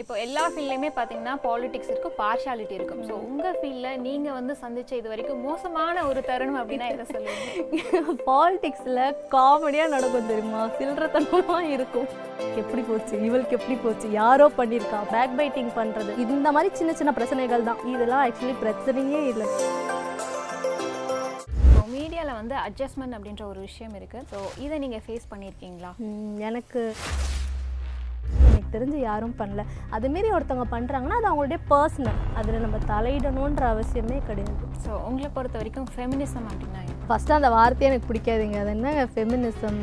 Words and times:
இப்போ 0.00 0.14
எல்லா 0.24 0.42
ஃபீல்ட்லையுமே 0.52 0.88
பார்த்தீங்கன்னா 0.96 1.34
பாலிடிக்ஸ் 1.44 1.90
இருக்கும் 1.90 2.16
பார்ஷாலிட்டி 2.22 2.74
இருக்கும் 2.78 3.00
ஸோ 3.08 3.14
உங்கள் 3.28 3.54
ஃபீல்டில் 3.60 4.00
நீங்கள் 4.06 4.34
வந்து 4.38 4.54
சந்திச்ச 4.62 4.92
இது 4.98 5.08
வரைக்கும் 5.12 5.40
மோசமான 5.46 6.02
ஒரு 6.08 6.20
தருணம் 6.28 6.58
அப்படின்னா 6.62 6.86
எதை 6.94 7.04
சொல்லுவீங்க? 7.12 8.12
பாலிடிக்ஸில் 8.28 9.00
காமெடியாக 9.34 9.92
நடக்கும் 9.94 10.28
தெரியுமா? 10.32 10.62
சில்லறத்தனமாக 10.78 11.62
இருக்கும். 11.76 12.08
எப்படி 12.62 12.82
போச்சு? 12.90 13.14
இவளுக்கு 13.28 13.56
எப்படி 13.58 13.76
போச்சு? 13.86 14.10
யாரோ 14.20 14.48
பண்ணியிருக்கா? 14.60 15.00
பேக் 15.14 15.36
பைட்டிங் 15.40 15.72
பண்ணுறது 15.80 16.12
இந்த 16.26 16.52
மாதிரி 16.56 16.70
சின்ன 16.80 16.94
சின்ன 17.00 17.14
பிரச்சனைகள் 17.20 17.66
தான். 17.70 17.80
இதெல்லாம் 17.94 18.24
ஆக்சுவலி 18.26 18.56
பிரச்சனையே 18.64 19.22
இல்லை. 19.32 19.48
மீடியாவில் 21.94 22.38
வந்து 22.40 22.54
அட்ஜஸ்ட்மெண்ட் 22.66 23.16
அப்படின்ற 23.16 23.42
ஒரு 23.52 23.60
விஷயம் 23.68 23.96
இருக்குது 24.00 24.26
ஸோ 24.32 24.38
இதை 24.66 24.76
நீங்கள் 24.84 25.04
ஃபேஸ் 25.06 25.26
பண்ணியிருக்கீங்களா? 25.32 25.92
எனக்கு 26.50 26.82
எனக்கு 28.66 28.76
தெரிஞ்சு 28.76 28.98
யாரும் 29.08 29.34
பண்ணல. 29.40 29.62
அதுமாரி 29.96 30.28
ஒருத்தவங்க 30.36 30.66
பண்ணுறாங்கன்னா 30.74 31.16
அது 31.18 31.28
அவங்களுடைய 31.30 31.58
பர்சனல் 31.72 32.20
அதில் 32.38 32.64
நம்ம 32.64 32.78
தலையிடணுன்ற 32.92 33.64
அவசியமே 33.74 34.18
கிடையாது. 34.28 34.64
ஸோ 34.84 34.90
உங்களை 35.08 35.28
பொறுத்த 35.36 35.56
வரைக்கும் 35.60 35.88
ஃபெமினிசம் 35.94 36.46
அப்படின்னா? 36.50 36.82
ஃபஸ்ட்டு 37.08 37.36
அந்த 37.38 37.48
வார்த்தையே 37.56 37.90
எனக்கு 37.90 38.08
பிடிக்காதுங்க. 38.10 38.58
அது 38.64 38.72
என்ன? 38.76 39.06
ஃபெமினிசம் 39.14 39.80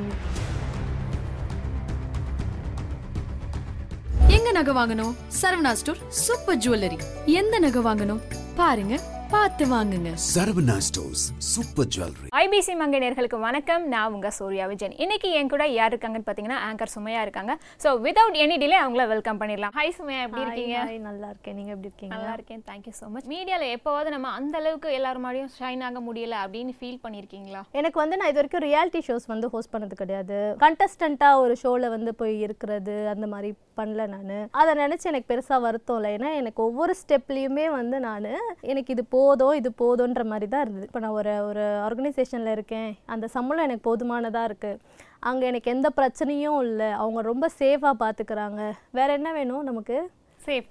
எங்க 4.36 4.52
நகை 4.60 4.74
வாங்கணும்? 4.82 5.16
சரவணா 5.42 5.74
ஸ்டோர் 5.82 6.04
சூப்பர் 6.26 6.62
ஜுவல்லரி 6.66 6.98
எந்த 7.40 7.56
நகை 7.66 7.82
வாங்கணும்? 7.90 8.24
பாருங்க. 8.62 8.96
பார்த்து 9.34 9.64
வாங்குங்க. 9.74 10.10
Saravana 10.32 10.76
stores 10.88 11.24
super 11.52 11.88
jewellery 11.94 12.28
IBC 12.42 12.74
Mangai 12.80 12.98
நேர்களுக்கு 13.04 13.38
வணக்கம். 13.46 13.84
நான் 13.94 14.12
உங்க 14.16 14.30
சூர்யா 14.38 14.66
விஜயன். 14.72 14.94
இன்னைக்கு 15.04 15.28
என் 15.38 15.50
கூட 15.54 15.64
யார் 15.78 15.92
இருக்காங்கன்னு 15.92 16.28
பார்த்தீங்கன்னா 16.28 16.60
ஆங்கர் 16.68 16.92
சுமையா 16.96 17.22
இருக்காங்க. 17.26 17.54
ஸோ 17.84 17.92
வித்வுட் 18.06 18.38
எனி 18.44 18.56
டிலே 18.64 18.78
அவங்கள 18.82 19.06
வெல்கம் 19.14 19.40
பண்ணிடலாம். 19.42 19.74
ஹை 19.80 19.88
சுமையா 20.00 20.20
எப்படி 20.26 20.44
இருக்கீங்க? 20.46 20.78
Hi, 20.90 20.98
நல்லா 21.08 21.30
இருக்கேன். 21.34 21.56
நீங்கள் 21.60 21.76
எப்படி 21.76 21.90
இருக்கீங்க? 21.92 22.14
நல்லா 22.16 22.34
இருக்கேன். 22.38 22.62
தேங்க்யூ 22.70 22.94
ஸோ 23.00 23.08
மச் 23.16 23.30
மீடியாவில் 23.34 23.74
எப்போவாவது 23.78 24.14
நம்ம 24.16 24.34
அந்த 24.40 24.56
அளவுக்கு 24.62 24.92
எல்லாரும் 25.00 25.26
மாதிரியும் 25.28 25.52
ஷைன் 25.58 25.84
ஆக 25.88 26.02
முடியல 26.10 26.38
அப்படின்னு 26.44 26.76
ஃபீல் 26.82 27.02
பண்ணியிருக்கீங்களா 27.06 27.64
எனக்கு 27.82 28.00
வந்து 28.04 28.20
நான் 28.22 28.32
இது 28.34 28.40
வரைக்கும் 28.42 28.66
ரியாலிட்டி 28.70 29.02
ஷோஸ் 29.10 29.28
வந்து 29.34 29.50
ஹோஸ்ட் 29.56 29.74
பண்ணது 29.76 30.02
கிடையாது. 30.04 30.40
கண்டஸ்டண்ட்டாக 30.66 31.42
ஒரு 31.46 31.56
ஷோவில் 31.64 31.94
வந்து 31.96 32.14
போய் 32.22 32.38
இருக்கிறது 32.48 32.98
அந்த 33.16 33.28
மாதிரி 33.34 33.52
பண்ணல 33.80 34.08
நான். 34.14 34.34
அதை 34.60 34.72
நினச்சி 34.84 35.10
எனக்கு 35.12 35.32
பெருசாக 35.32 35.60
வருத்தம் 35.66 35.98
இல்லை. 36.00 36.12
ஏன்னா 36.18 36.32
எனக்கு 36.42 36.62
ஒவ்வொரு 36.68 36.96
ஸ்டெப்லேயுமே 37.02 37.66
வந்து 37.80 38.00
நான் 38.08 38.30
எனக்கு 38.72 38.94
இது 38.96 39.06
போதும் 39.18 39.56
இது 39.62 39.72
போதுன்ற 39.84 40.24
மாதிரி 40.32 40.50
தான் 40.54 40.66
இருந்தது. 40.66 40.88
இப்போ 40.90 41.02
நான் 41.06 41.18
ஒரு 41.22 41.34
ஒரு 41.50 41.66
ஆர்கனைசேஷனில் 41.88 42.56
இருக்கேன். 42.58 42.92
அந்த 43.16 43.28
சம்பளம் 43.38 43.68
எனக்கு 43.68 43.88
போதுமானதாக 43.90 44.50
இருக்குது 44.52 44.82
அங்கே 45.30 45.46
எனக்கு 45.52 45.74
எந்த 45.76 45.90
பிரச்சனையும் 46.00 46.60
இல்லை. 46.68 46.90
அவங்க 47.04 47.20
ரொம்ப 47.32 47.46
சேஃபாக 47.62 48.02
பார்த்துக்கிறாங்க 48.04 48.62
வேறு 49.00 49.14
என்ன 49.20 49.30
வேணும் 49.40 49.68
நமக்கு? 49.70 49.98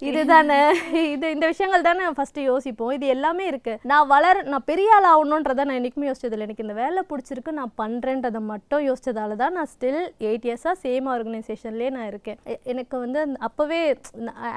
இதுதானே? 0.09 0.59
இது 1.13 1.25
இந்த 1.35 1.45
விஷயங்கள் 1.51 1.85
தானே 1.87 2.07
ஃபர்ஸ்ட் 2.17 2.39
யோசிப்போம். 2.49 2.91
இது 2.97 3.05
எல்லாமே 3.15 3.43
இருக்கு. 3.51 3.73
நான் 3.91 4.09
வளர 4.13 4.41
நான் 4.53 4.65
பெரிய 4.71 4.95
ஆள் 4.95 5.07
ஆகணுன்றதை 5.11 5.63
நான் 5.67 5.79
என்னைக்குமே 5.79 6.09
யோசிச்சதில்லை. 6.09 6.45
எனக்கு 6.47 6.65
இந்த 6.65 6.75
வேலை 6.81 7.03
பிடிச்சிருக்கு 7.11 7.51
நான் 7.59 7.73
பண்றேன்றதை 7.81 8.41
மட்டும் 8.51 8.83
யோசிச்சதால 8.89 9.37
தான் 9.43 9.55
நான் 9.57 9.69
ஸ்டில் 9.73 10.01
எயிட் 10.29 10.47
இயர்ஸாக 10.49 10.75
சேம் 10.83 11.07
ஆர்கனைசேஷன்லேயே 11.13 11.91
நான் 11.97 12.09
இருக்கேன். 12.11 12.39
எனக்கு 12.73 12.95
வந்து 13.05 13.21
அப்பவே 13.49 13.81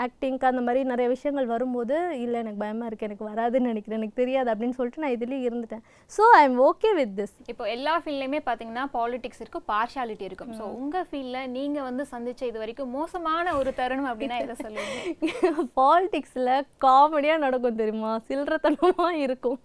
ஆக்டிங்க்கு 0.06 0.50
அந்த 0.50 0.64
மாதிரி 0.68 0.82
நிறைய 0.92 1.06
விஷயங்கள் 1.14 1.52
வரும்போது 1.54 1.96
இல்லை 2.24 2.38
எனக்கு 2.44 2.62
பயமா 2.64 2.86
இருக்கு 2.90 3.08
எனக்கு 3.08 3.28
வராதுன்னு 3.30 3.72
நினைக்கிறேன் 3.72 4.00
எனக்கு 4.00 4.20
தெரியாது 4.22 4.50
அப்படின்னு 4.54 4.78
சொல்லிட்டு 4.80 5.04
நான் 5.04 5.16
இதுலேயே 5.16 5.46
இருந்துட்டேன். 5.48 5.84
So 6.16 6.24
I 6.40 6.42
am 6.48 6.60
okay 6.68 6.92
with 7.00 7.14
this 7.20 7.34
இப்போ 7.54 7.64
எல்லா 7.76 7.94
ஃபீல்ட்லையுமே 8.02 8.42
பார்த்தீங்கன்னா 8.50 8.86
பாலிடிக்ஸ் 8.96 9.42
இருக்கும். 9.44 9.66
பார்ஷாலிட்டி 9.72 10.26
இருக்கும் 10.30 10.52
ஸோ 10.60 10.64
உங்கள் 10.82 11.08
ஃபீல்டில் 11.10 11.50
நீங்கள் 11.56 11.86
வந்து 11.88 12.06
சந்திச்ச 12.14 12.42
இது 12.50 12.58
வரைக்கும் 12.64 12.94
மோசமான 12.98 13.54
ஒரு 13.60 13.72
தருணம் 13.80 14.10
அப்படின்னா 14.12 14.38
எதை 14.46 14.56
சொல்லுவீங்க? 14.64 15.05
பாலிடிக்ஸில் 15.78 16.50
காமெடியாக 16.84 17.38
நடக்கும் 17.38 17.78
தெரியுமா? 17.80 18.12
சில்லறத்தனமாக 18.28 19.10
இருக்கும். 19.24 19.58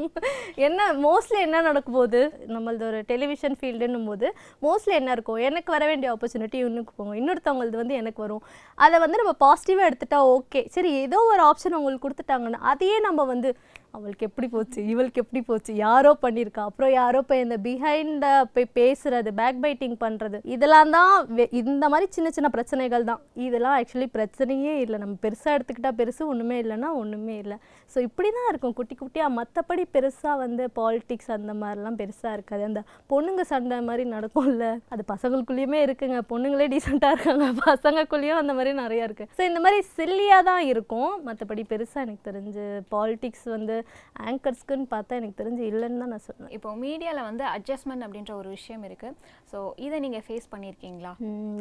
என்ன 0.67 0.79
மோஸ்ட்லி 1.05 1.39
என்ன 1.39 1.61
நடக்கும் 1.61 1.97
போது 1.99 2.19
நம்மளது 2.47 2.83
ஒரு 2.89 2.99
டெலிவிஷன் 3.11 3.57
ஃபீல்டுன்னும் 3.59 4.05
போது 4.05 4.27
மோஸ்ட்லி 4.61 4.93
என்ன 4.99 5.11
இருக்கும் 5.11 5.41
எனக்கு 5.49 5.71
வர 5.71 5.85
வேண்டிய 5.85 6.09
ஆப்பர்ச்சுனிட்டி 6.13 6.59
இன்னுக்கு 6.67 6.93
போகும். 6.95 7.17
இன்னொருத்தவங்களது 7.21 7.81
வந்து 7.81 7.93
எனக்கு 7.93 8.21
வரும். 8.21 8.43
அதை 8.77 8.99
வந்து 8.99 9.21
நம்ம 9.23 9.35
பாசிட்டிவாக 9.45 9.89
எடுத்துட்டா 9.91 10.19
ஓகே 10.35 10.63
சரி 10.67 10.91
ஏதோ 11.05 11.19
ஒரு 11.33 11.43
ஆப்ஷன் 11.49 11.77
அவங்களுக்கு 11.77 12.07
கொடுத்துட்டாங்கன்னா 12.07 12.61
அதையே 12.73 12.99
நம்ம 12.99 13.23
வந்து 13.23 13.51
அவளுக்கு 13.93 14.25
எப்படி 14.25 14.47
போச்சு 14.47 14.79
இவளுக்கு 14.87 15.21
எப்படி 15.21 15.41
போச்சு 15.43 15.71
யாரோ 15.77 16.17
பண்ணியிருக்கா 16.21 16.61
அப்புறம் 16.65 16.91
யாரோ 16.93 17.21
போய் 17.21 17.39
இந்த 17.39 17.57
பிஹைண்ட 17.61 18.25
போய் 18.53 18.67
பேசுறது 18.75 19.31
பேக் 19.33 19.59
பைட்டிங் 19.63 19.97
பண்ணுறது 19.99 20.37
இதெல்லாம் 20.53 20.91
தான் 20.91 21.09
வெ- 21.31 21.49
இந்த 21.61 21.89
மாதிரி 21.89 22.07
சின்ன 22.11 22.31
சின்ன 22.31 22.49
பிரச்சனைகள் 22.49 23.03
தான். 23.03 23.21
இதெல்லாம் 23.41 23.75
ஆக்சுவலி 23.77 24.07
பிரச்சனையே 24.13 24.73
இல்லை. 24.77 24.97
நம்ம 24.97 25.17
பெருசாக 25.21 25.55
எடுத்துக்கிட்டால் 25.55 25.97
பெருசு 25.97 26.21
ஒன்றுமே 26.27 26.57
இல்லைன்னா 26.61 26.89
ஒன்றுமே 26.95 27.37
இல்லை. 27.37 27.57
ஸோ 27.93 27.99
இப்படி 27.99 28.29
தான் 28.31 28.49
இருக்கும். 28.49 28.73
குட்டி 28.73 28.95
குட்டியாக 28.95 29.35
மற்றபடி 29.37 29.85
பெருசாக 29.93 30.35
வந்து 30.37 30.63
பாலிட்டிக்ஸ் 30.75 31.31
அந்த 31.31 31.53
மாதிரிலாம் 31.55 31.99
பெருசாக 31.99 32.33
இருக்காது. 32.33 32.63
அந்த 32.63 32.81
பொண்ணுங்க 33.09 33.41
சண்டை 33.43 33.79
மாதிரி 33.81 34.05
நடக்கும்ல 34.11 34.65
அது 34.89 35.05
பசங்களுக்குள்ளேயுமே 35.07 35.81
இருக்குங்க. 35.81 36.19
பொண்ணுங்களே 36.29 36.67
டீசெண்டாக 36.67 37.15
இருக்காங்க. 37.15 37.47
பசங்கக்குள்ளேயும் 37.65 38.41
அந்த 38.41 38.53
மாதிரி 38.53 38.73
நிறையா 38.79 39.05
இருக்குது 39.07 39.31
ஸோ 39.37 39.43
இந்த 39.43 39.59
மாதிரி 39.59 39.81
சில்லியாக 39.97 40.43
தான் 40.43 40.63
இருக்கும். 40.65 40.89
மற்றபடி 41.27 41.65
பெருசாக 41.69 42.05
எனக்கு 42.05 42.27
தெரிஞ்சு 42.29 42.65
பாலிட்டிக்ஸ் 42.91 43.47
வந்து 43.49 43.77
ஆங்கர்ஸ்க்குன்னு 44.29 44.87
பார்த்தா 44.93 45.19
எனக்கு 45.21 45.39
தெரிஞ்சு 45.41 45.63
இல்லைன்னு 45.71 46.01
தான் 46.03 46.13
நான் 46.13 46.25
சொல்லுவேன் 46.27 46.53
இப்போ 46.57 46.69
மீடியாவில் 46.85 47.27
வந்து 47.29 47.43
அட்ஜஸ்ட்மெண்ட் 47.55 48.05
அப்படின்ற 48.07 48.33
ஒரு 48.41 48.49
விஷயம் 48.57 48.83
இருக்குது 48.89 49.17
ஸோ 49.51 49.59
இதை 49.85 49.99
நீங்கள் 50.05 50.25
ஃபேஸ் 50.27 50.51
பண்ணியிருக்கீங்களா? 50.53 51.13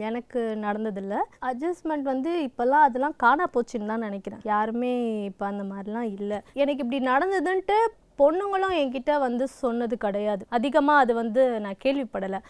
எனக்கு 0.08 0.40
நடந்ததில்ல. 0.66 1.16
அட்ஜஸ்ட்மெண்ட் 1.50 2.06
வந்து 2.12 2.30
இப்போல்லாம் 2.48 2.86
அதெல்லாம் 2.88 3.16
காணா 3.24 3.46
போச்சுன்னு 3.54 3.90
தான் 3.92 4.06
நினைக்கிறேன். 4.08 4.42
யாருமே 4.52 4.92
இப்போ 5.30 5.46
அந்த 5.52 5.64
மாதிரிலாம் 5.72 6.08
இல்லை. 6.18 6.38
எனக்கு 6.62 6.84
இப்படி 6.84 7.00
நடந்ததுன்ட்டு 7.12 7.78
பொண்ணுங்களும் 8.22 8.74
என்கிட்ட 8.80 9.12
வந்து 9.26 9.44
சொன்னது 9.62 9.94
கிடையாது. 10.06 10.42
அதிகமாக 10.56 11.02
அது 11.04 11.12
வந்து 11.22 11.42
நான் 11.66 11.82
கேள்விப்படலை. 11.84 12.40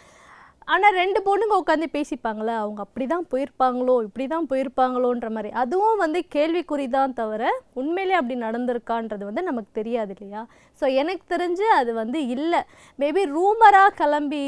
ஆனால் 0.72 0.96
ரெண்டு 1.00 1.18
பொண்ணுங்க 1.26 1.54
உட்காந்து 1.60 1.86
பேசிப்பாங்களே 1.94 2.54
அவங்க 2.62 2.80
அப்படி 2.86 3.04
தான் 3.12 3.24
போயிருப்பாங்களோ 3.32 3.94
இப்படி 4.06 4.24
தான் 4.32 4.48
போயிருப்பாங்களோன்ற 4.50 5.28
மாதிரி. 5.36 5.50
அதுவும் 5.62 6.02
வந்து 6.02 6.20
கேள்விக்குறி 6.34 6.86
தான் 6.96 7.16
தவிர 7.20 7.42
உண்மையிலே 7.80 8.14
அப்படி 8.18 8.36
நடந்திருக்கான்றது 8.44 9.24
வந்து 9.30 9.42
நமக்கு 9.48 9.70
தெரியாது 9.80 10.14
இல்லையா? 10.16 10.42
ஸோ 10.80 10.86
எனக்கு 11.02 11.24
தெரிஞ்சு 11.34 11.66
அது 11.78 11.90
வந்து 12.02 12.20
இல்லை. 12.36 12.60
மேபி 12.98 13.24
ரூமராக 13.36 13.96
கிளம்பி 14.02 14.42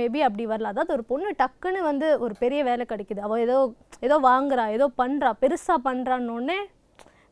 மேபி 0.00 0.22
அப்படி 0.28 0.46
வரல. 0.52 0.72
அதாவது 0.74 0.96
ஒரு 0.98 1.06
பொண்ணு 1.12 1.34
டக்குன்னு 1.42 1.82
வந்து 1.90 2.08
ஒரு 2.26 2.36
பெரிய 2.44 2.62
வேலை 2.70 2.86
கிடைக்குது. 2.92 3.20
அவள் 3.28 3.44
ஏதோ 3.46 3.58
ஏதோ 4.08 4.18
வாங்குறா 4.30 4.66
ஏதோ 4.78 4.88
பண்ணுறா 5.02 5.32
பெருசாக 5.44 5.86
பண்ணுறான்னொன்னே 5.88 6.58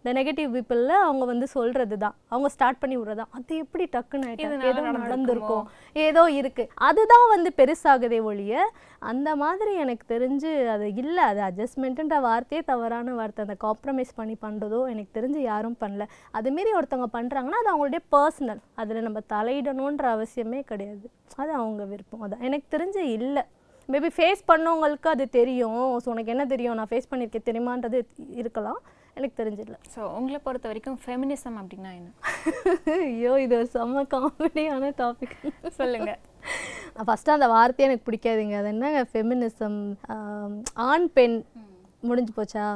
இந்த 0.05 0.13
நெகட்டிவ் 0.21 0.51
பீப்புளில் 0.55 1.03
அவங்க 1.05 1.25
வந்து 1.25 1.47
சொல்கிறது 1.47 1.99
தான் 1.99 2.15
அவங்க 2.29 2.49
ஸ்டார்ட் 2.49 2.79
பண்ணி 2.79 2.97
விட்றதா 2.97 3.25
அது 3.31 3.57
எப்படி 3.57 3.85
டக்குன்னு 3.93 4.33
ஏதோ 4.71 4.83
நடந்திருக்குமோ? 4.99 5.63
ஏதோ 5.93 6.31
இருக்கு. 6.31 6.69
அதுதான் 6.75 7.27
வந்து 7.29 7.53
பெருசாகுதே 7.57 8.23
ஒழிய 8.23 8.57
அந்த 9.03 9.37
மாதிரி 9.37 9.75
எனக்கு 9.75 10.15
தெரிஞ்சு 10.15 10.69
அது 10.69 10.95
இல்லை. 10.95 11.23
அது 11.25 11.41
அட்ஜஸ்ட்மெண்ட்டுன்ற 11.41 12.21
வார்த்தையே 12.21 12.63
தவறான 12.63 13.15
வார்த்தை. 13.15 13.45
அந்த 13.45 13.57
காம்ப்ரமைஸ் 13.67 14.13
பண்ணி 14.15 14.37
பண்ணுறதோ 14.43 14.91
எனக்கு 14.91 15.21
தெரிஞ்சு 15.21 15.39
யாரும் 15.39 15.77
பண்ணல. 15.81 16.07
அதுமாரி 16.35 16.73
ஒருத்தவங்க 16.81 17.11
பண்ணுறாங்கன்னா 17.13 17.61
அது 17.63 17.73
அவங்களுடைய 17.73 18.03
பர்சனல் 18.13 18.63
அதில் 18.75 19.03
நம்ம 19.03 19.21
தலையிடணுன்ற 19.29 20.07
அவசியமே 20.17 20.61
கிடையாது. 20.61 21.07
அது 21.37 21.53
அவங்க 21.53 21.85
விருப்பம். 21.85 22.23
அதான். 22.23 22.41
எனக்கு 22.41 22.79
தெரிஞ்சு 22.79 22.97
இல்லை. 22.97 23.45
மேபி 23.93 24.09
ஃபேஸ் 24.17 24.43
பண்ணவங்களுக்கு 24.51 25.09
அது 25.15 25.25
தெரியும். 25.39 25.87
ஸோ 26.03 26.09
உனக்கு 26.15 26.33
என்ன 26.35 26.45
தெரியும்? 26.53 26.77
நான் 26.81 26.91
ஃபேஸ் 26.93 27.11
பண்ணியிருக்கேன். 27.11 27.49
தெரியுமான்றது 27.49 27.99
இருக்கலாம். 28.43 28.81
எனக்கு 29.19 29.37
தெரிஞ்சிடல. 29.41 29.77
ஸோ 29.95 30.01
உங்களை 30.19 30.39
பொறுத்த 30.47 30.67
வரைக்கும் 30.71 30.99
ஃபெமினிசம் 31.03 31.59
அப்படின்னா 31.61 31.91
என்ன? 31.99 32.11
ஐயோ 33.09 33.33
இது 33.45 33.55
ஒரு 33.59 33.69
செம்ம 33.75 34.05
காமெடியான 34.15 34.91
டாபிக் 35.03 35.37
சொல்லுங்க. 35.81 36.13
ஃபஸ்ட்டு 37.09 37.35
அந்த 37.37 37.47
வார்த்தையே 37.55 37.89
எனக்கு 37.89 38.07
பிடிக்காதுங்க. 38.09 38.57
அது 38.63 38.71
என்ன 38.75 39.05
ஃபெமினிசம் 39.13 39.79
ஆண் 40.89 41.07
பெண் 41.19 41.37
முடிஞ்சு 42.09 42.33
போச்சா? 42.39 42.67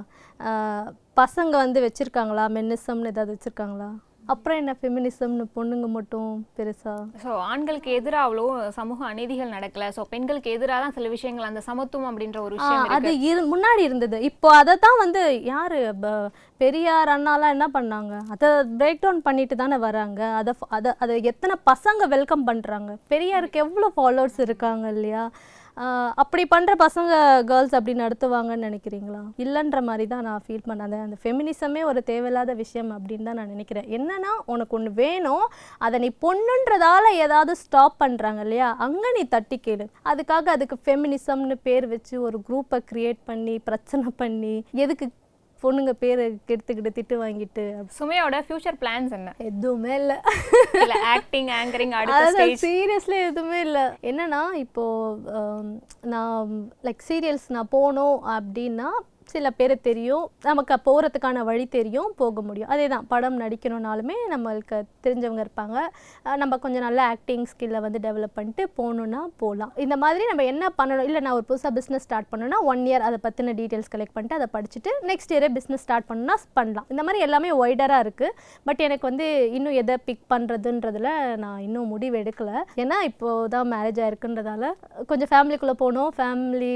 பசங்க 1.20 1.54
வந்து 1.64 1.78
வச்சுருக்காங்களா? 1.86 2.44
மென்னிசம்னு 2.58 3.12
ஏதாவது 3.14 3.34
வச்சுருக்காங்களா? 3.34 3.88
அப்புறம் 4.32 4.58
என்ன 4.60 4.72
ஃபெமினிசம்னு 4.80 5.44
பொண்ணுங்க 5.56 5.86
மட்டும் 5.96 6.30
பெருசா? 6.56 6.94
ஸோ 7.22 7.30
ஆண்களுக்கு 7.50 7.90
எதிராக 7.98 8.26
அவ்வளோ 8.26 8.44
சமூக 8.78 9.00
அநீதிகள் 9.10 9.54
நடக்கல. 9.56 9.86
ஸோ 9.96 10.02
பெண்களுக்கு 10.12 10.48
எதிராக 10.56 10.78
தான் 10.84 10.96
சில 10.96 11.08
விஷயங்கள் 11.14 11.48
அந்த 11.50 11.62
சமத்துவம் 11.69 12.08
அப்படின்ற 12.10 12.40
ஒரு 12.46 12.54
விஷயம் 12.58 12.94
அது 12.96 13.12
இரு 13.28 13.42
முன்னாடி 13.54 13.82
இருந்தது. 13.88 14.19
இப்போ 14.30 14.50
அதை 14.60 14.75
தான் 14.86 15.00
வந்து 15.04 15.22
யாரு 15.52 15.78
பெரியார் 16.62 17.14
அண்ணாலாம் 17.16 17.54
என்ன 17.56 17.66
பண்ணாங்க? 17.76 18.14
அதை 18.34 18.48
பிரேக் 18.78 19.02
டவுன் 19.04 19.26
பண்ணிட்டு 19.26 19.56
தானே 19.62 19.76
வராங்க. 19.88 20.20
அதை 20.40 20.52
அதை 20.78 20.92
அதை 21.04 21.16
எத்தனை 21.32 21.56
பசங்க 21.70 22.08
வெல்கம் 22.16 22.48
பண்றாங்க? 22.48 22.92
பெரியாருக்கு 23.12 23.62
எவ்வளோ 23.64 23.88
ஃபாலோவர்ஸ் 23.96 24.40
இருக்காங்க 24.46 24.86
இல்லையா? 24.96 25.25
அப்படி 26.22 26.44
பண்ணுற 26.52 26.72
பசங்க 26.84 27.12
கேர்ள்ஸ் 27.50 27.75
அப்படி 27.78 27.94
நடத்துவாங்கன்னு 28.02 28.69
நினைக்கிறீங்களா? 28.69 29.20
இல்லைன்ற 29.44 29.80
மாதிரி 29.88 30.06
தான் 30.12 30.26
நான் 30.28 30.42
ஃபீல் 30.46 30.64
பண்ணேன் 30.69 31.04
அந்த 31.04 31.19
ஃபெமினிசமே 31.22 31.82
ஒரு 31.90 32.00
தேவையில்லாத 32.10 32.54
விஷயம் 32.62 32.90
அப்படின்னு 32.96 33.28
தான் 33.30 33.38
நான் 33.40 33.52
நினைக்கிறேன். 33.54 33.86
என்னன்னா 33.98 34.32
உனக்கு 34.54 34.76
ஒன்று 34.78 34.92
வேணும் 35.02 35.46
அதை 35.86 35.98
நீ 36.04 36.10
பொண்ணுன்றதால 36.26 37.12
ஏதாவது 37.26 37.54
ஸ்டாப் 37.64 38.00
பண்ணுறாங்க 38.04 38.42
இல்லையா? 38.46 38.70
அங்கே 38.86 39.14
நீ 39.19 39.25
தட்டி 39.36 39.58
கேளு. 39.69 39.86
அதுக்காக 40.12 40.48
அதுக்கு 40.56 40.78
ஃபெமினிசம்னு 40.84 41.58
பேர் 41.69 41.86
வச்சு 41.94 42.14
ஒரு 42.28 42.40
குரூப்பை 42.48 42.80
க்ரியேட் 42.92 43.22
பண்ணி 43.30 43.56
பிரச்சனை 43.70 44.08
பண்ணி 44.22 44.54
எதுக்கு 44.84 45.06
பொண்ணுங்க 45.62 45.93
பேரை 45.93 46.25
கெடுத்துக்கிட்டு 46.49 46.90
திட்டு 46.99 47.16
வாங்கிட்டு. 47.22 47.64
சுமையோட 47.99 48.37
ஃபியூச்சர் 48.46 48.78
பிளான்ஸ் 48.81 49.12
என்ன? 49.12 49.34
எதுவுமே 49.38 49.94
இல்லை. 49.94 50.16
இல்ல 50.72 50.94
ஆக்டிங் 51.05 51.49
ஆங்கரிங் 51.49 51.94
சீரியஸ்லி 52.66 53.19
எதுவுமே 53.26 53.60
இல்லை. 53.60 53.84
என்னன்னா 54.10 54.43
இப்போ 54.64 54.84
ஆம், 55.34 55.82
நான் 56.00 56.70
லைக் 56.82 57.06
சீரியல்ஸ் 57.08 57.49
நான் 57.49 57.72
போனோம் 57.72 58.19
அப்படின்னா 58.37 58.90
சில 59.34 59.50
பேர் 59.58 59.75
தெரியும். 59.88 60.25
நமக்கு 60.48 60.76
போகிறதுக்கான 60.88 61.42
வழி 61.50 61.64
தெரியும் 61.76 62.10
போக 62.20 62.42
முடியும். 62.48 62.70
அதே 62.75 62.86
தான் 62.94 63.06
படம் 63.12 63.38
நடிக்கணும்னாலுமே 63.42 64.16
நம்மளுக்கு 64.32 64.78
தெரிஞ்சவங்க 65.06 65.42
இருப்பாங்க. 65.46 65.78
நம்ம 66.42 66.58
கொஞ்சம் 66.64 66.84
நல்ல 66.86 67.00
ஆக்டிங் 67.14 67.46
ஸ்கில்லை 67.52 67.80
வந்து 67.86 68.00
டெவலப் 68.06 68.36
பண்ணிட்டு 68.38 68.64
போகணுன்னா 68.78 69.20
போகலாம். 69.42 69.72
இந்த 69.86 69.98
மாதிரி 70.04 70.25
நம்ம 70.30 70.46
என்ன 70.52 70.72
பண்ணணும்? 70.80 71.06
இல்லை 71.10 71.22
நான் 71.26 71.36
ஒரு 71.38 71.46
புதுசாக 71.50 71.72
பிஸ்னஸ் 71.78 72.06
ஸ்டார்ட் 72.06 72.30
பண்ணணும்னா 72.32 72.60
ஒன் 72.72 72.84
இயர் 72.90 73.06
அதை 73.08 73.19
பற்றின 73.26 73.54
டீட்டெயில்ஸ் 73.60 73.92
கலெக்ட் 73.94 74.14
பண்ணிட்டு 74.16 74.38
அதை 74.38 74.48
படிச்சுட்டு 74.56 74.92
நெக்ஸ்ட் 75.10 75.34
இயரே 75.36 75.50
பிஸ்னஸ் 75.58 75.84
ஸ்டார்ட் 75.86 76.08
பண்ணணும்னா 76.10 76.36
பண்ணலாம். 76.58 76.88
இந்த 76.94 77.02
மாதிரி 77.08 77.25
எல்லாமே 77.28 77.50
ஒய்டராக 77.62 78.04
இருக்குது 78.06 78.34
பட் 78.69 78.82
எனக்கு 78.88 79.06
வந்து 79.10 79.26
இன்னும் 79.58 79.78
எதை 79.82 79.96
பிக் 80.08 80.25
பண்ணுறதுன்றதில் 80.34 81.10
நான் 81.44 81.60
இன்னும் 81.66 81.92
முடிவு 81.94 82.16
எடுக்கலை. 82.22 82.58
ஏன்னா 82.82 82.98
இப்போ 83.10 83.28
தான் 83.54 83.70
மேரேஜ் 83.75 84.00
ஆகிருக்குன்றதால 84.04 84.72
கொஞ்சம் 85.12 85.30
ஃபேமிலிக்குள்ளே 85.32 85.76
போகணும். 85.84 86.10
ஃபேமிலி 86.19 86.75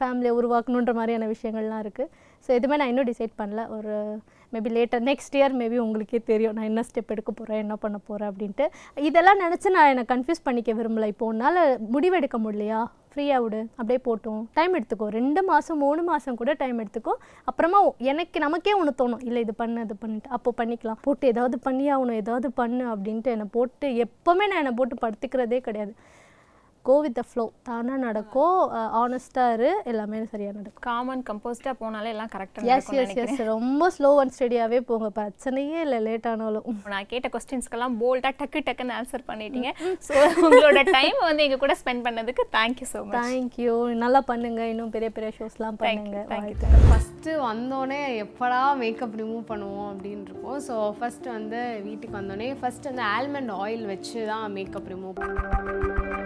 ஃபேமிலியை 0.00 0.34
உருவாக்கணுன்ற 0.40 0.94
மாதிரியான 1.00 1.28
விஷயங்கள் 1.34 1.68
விஷயங்கள்லாம் 1.70 1.84
இருக்குது 1.84 2.10
ஸோ 2.44 2.50
எதுவுமே 2.58 2.78
நான் 2.80 2.90
இன்னும் 2.92 3.08
டிசைட் 3.10 3.34
பண்ணல. 3.40 3.62
ஒரு 3.76 3.94
maybe 4.54 4.70
later 4.76 5.02
next 5.08 5.36
year 5.38 5.54
maybe 5.62 5.76
உங்களுக்கே 5.86 6.20
தெரியும். 6.30 6.54
நான் 6.58 6.68
என்ன 6.70 6.82
ஸ்டெப் 6.88 7.12
எடுக்க 7.14 7.30
போகிறேன் 7.32 7.60
என்ன 7.64 7.74
பண்ண 7.82 7.96
போகிறேன் 8.08 8.30
அப்படின்ட்டு. 8.30 8.64
இதெல்லாம் 9.08 9.42
நினச்சி 9.44 9.68
நான் 9.76 9.90
என்னை 9.92 10.04
கன்ஃபியூஸ் 10.14 10.46
பண்ணிக்க 10.48 10.72
விரும்பலை. 10.78 11.08
இப்போ 11.14 11.26
உன்னால் 11.32 11.60
முடிவெடுக்க 11.94 12.38
முடியலையா? 12.46 12.80
ஃப்ரீயாக 13.12 13.42
விடு 13.44 13.60
அப்படியே 13.78 14.00
போட்டோம். 14.08 14.42
டைம் 14.56 14.74
எடுத்துக்கோ. 14.78 15.06
ரெண்டு 15.16 15.40
மாதம் 15.48 15.80
மூணு 15.84 16.02
மாதம் 16.10 16.36
கூட 16.40 16.50
டைம் 16.60 16.76
எடுத்துக்கோ. 16.82 17.14
அப்புறமா 17.50 17.78
எனக்கு 18.10 18.38
நமக்கே 18.44 18.74
ஒன்று 18.80 18.92
தோணும். 19.00 19.24
இல்லை 19.28 19.40
இது 19.46 19.54
பண்ணு 19.62 19.80
அது 19.86 19.94
பண்ணிட்டு. 20.02 20.28
அப்போ 20.36 20.50
பண்ணிக்கலாம். 20.60 21.00
போட்டு 21.06 21.26
ஏதாவது 21.32 21.58
பண்ணி 21.66 21.86
ஆகணும். 21.94 22.20
ஏதாவது 22.22 22.50
பண்ணு 22.60 22.84
அப்படின்ட்டு 22.92 23.34
என்னை 23.36 23.46
போட்டு 23.56 23.88
எப்போவுமே 24.06 24.46
நான் 24.50 24.62
என்னை 24.62 24.74
போட்டு 24.80 24.96
படுத்துக்கிறதே 25.04 25.60
கிடையாது. 25.68 25.94
கோ 26.88 26.94
வித் 27.04 27.16
த 27.18 27.22
ஃப்ளோ 27.30 27.44
தானாக 27.68 27.98
நடக்கும் 28.04 28.54
ஆனஸ்ட்டாக 29.00 29.54
இரு 29.56 29.70
எல்லாமே 29.90 30.18
சரியாக 30.32 30.54
நடக்கும். 30.58 30.84
காமன் 30.86 31.22
கம்போஸ்டா 31.28 31.72
போனாலே 31.80 32.12
எல்லாம் 32.14 32.30
கரெக்டா 32.34 32.62
எஸ் 32.76 32.88
எஸ் 33.02 33.18
எஸ் 33.22 33.40
ரொம்ப 33.50 33.88
ஸ்லோ 33.96 34.10
அண்ட் 34.22 34.34
ஸ்டடியாகவே 34.36 34.78
போங்க. 34.90 35.08
பிரச்சனையே 35.18 35.78
இல்லை 35.86 35.98
லேட் 36.06 36.28
ஆனாலும். 36.32 36.66
நான் 36.92 37.08
கேட்ட 37.12 37.30
கொஸ்டின்ஸ்க்கெல்லாம் 37.34 37.96
போல்டா 38.02 38.30
டக்கு 38.40 38.62
டக்குன்னு 38.68 38.96
ஆன்சர் 39.00 39.26
பண்ணிட்டீங்க. 39.30 39.72
ஸோ 40.06 40.14
உங்களோட 40.46 40.82
டைம் 40.96 41.18
வந்து 41.28 41.44
எங்க 41.46 41.58
கூட 41.64 41.76
ஸ்பெண்ட் 41.82 42.04
பண்ணதுக்கு 42.06 42.46
தேங்க்யூ 42.56 42.88
ஸோ 42.92 43.02
மச் 43.10 43.18
தேங்க்யூ 43.18 43.74
நல்லா 44.04 44.22
பண்ணுங்க. 44.30 44.62
இன்னும் 44.72 44.94
பெரிய 44.96 45.10
பெரிய 45.18 45.32
ஷோஸ்லாம் 45.40 45.80
பண்ணுங்க. 45.84 46.24
தேங்க்யூ 46.32 46.72
ஃபஸ்ட்டு 46.88 47.36
வந்தோடனே 47.48 48.00
எப்படா 48.24 48.62
மேக்கப் 48.82 49.18
ரிமூவ் 49.22 49.44
பண்ணுவோம் 49.52 49.90
அப்படின்னு 49.92 50.26
இருக்கும் 50.30 50.60
ஸோ 50.70 50.76
ஃபஸ்ட்டு 51.00 51.34
வந்து 51.36 51.60
வீட்டுக்கு 51.88 52.16
வந்தோடனே 52.20 52.50
ஃபஸ்ட் 52.62 52.90
வந்து 52.92 53.06
ஆல்மண்ட் 53.14 53.54
ஆயில் 53.62 53.86
வச்சு 53.94 54.18
தான் 54.32 54.46
மேக்கப் 54.58 54.90
ரிமூவ் 54.94 55.16
பண்ணுவோம். 55.20 56.19